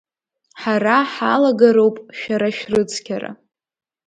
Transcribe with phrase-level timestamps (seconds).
[0.61, 3.31] Ҳара ҳалагароуп шәара шәрыцқьара.